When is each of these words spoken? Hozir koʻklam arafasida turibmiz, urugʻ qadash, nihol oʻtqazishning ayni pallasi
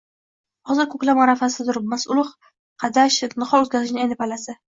Hozir 0.69 0.87
koʻklam 0.93 1.19
arafasida 1.25 1.65
turibmiz, 1.67 2.07
urugʻ 2.15 2.33
qadash, 2.85 3.21
nihol 3.45 3.67
oʻtqazishning 3.67 4.05
ayni 4.07 4.21
pallasi 4.23 4.59